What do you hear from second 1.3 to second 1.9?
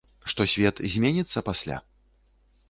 пасля?